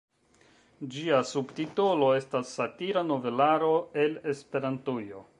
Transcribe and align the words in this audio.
Ĝia 0.93 1.17
subtitolo 1.31 2.07
estas 2.21 2.53
"Satira 2.59 3.03
novelaro 3.11 3.69
el 4.05 4.17
Esperantujo". 4.33 5.23